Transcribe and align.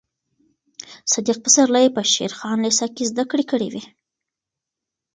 صدیق 1.11 1.37
پسرلي 1.45 1.85
په 1.95 2.01
شېر 2.13 2.31
خان 2.39 2.57
لېسه 2.65 2.85
کې 2.95 3.03
زده 3.11 3.23
کړې 3.31 3.45
کړې 3.51 3.67
وې. 3.73 3.83